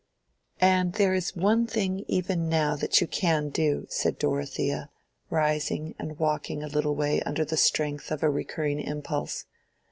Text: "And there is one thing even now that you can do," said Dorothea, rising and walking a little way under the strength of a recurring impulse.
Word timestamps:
"And 0.59 0.93
there 0.93 1.13
is 1.13 1.35
one 1.35 1.67
thing 1.67 2.05
even 2.07 2.49
now 2.49 2.75
that 2.75 2.99
you 3.01 3.05
can 3.05 3.49
do," 3.49 3.85
said 3.91 4.17
Dorothea, 4.17 4.89
rising 5.29 5.93
and 5.99 6.17
walking 6.17 6.63
a 6.63 6.67
little 6.67 6.95
way 6.95 7.21
under 7.21 7.45
the 7.45 7.55
strength 7.55 8.09
of 8.09 8.23
a 8.23 8.29
recurring 8.31 8.79
impulse. 8.79 9.45